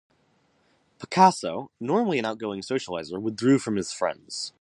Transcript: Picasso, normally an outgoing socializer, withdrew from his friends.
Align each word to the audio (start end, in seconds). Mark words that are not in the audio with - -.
Picasso, 0.97 1.69
normally 1.79 2.17
an 2.17 2.25
outgoing 2.25 2.61
socializer, 2.61 3.21
withdrew 3.21 3.59
from 3.59 3.75
his 3.75 3.93
friends. 3.93 4.49